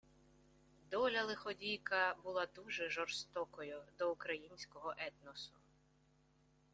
Доля-лиходійка 0.91 2.15
була 2.23 2.47
дуже 2.55 2.89
жорстокою 2.89 3.81
до 3.99 4.11
українського 4.11 4.93
етносу 4.97 5.53